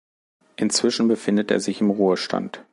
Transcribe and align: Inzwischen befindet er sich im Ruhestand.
Inzwischen 0.55 1.07
befindet 1.07 1.51
er 1.51 1.59
sich 1.59 1.79
im 1.79 1.91
Ruhestand. 1.91 2.65